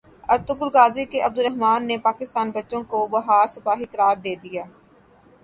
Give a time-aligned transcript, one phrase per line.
[0.33, 4.63] Ertugrul Ghazi کے Abdurrahman نے پاکستانی بچوں کو بہادر سپاہی قرار دے دیا